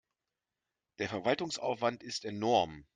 Der 0.97 1.09
Verwaltungsaufwand 1.09 2.01
ist 2.01 2.25
enorm. 2.25 2.87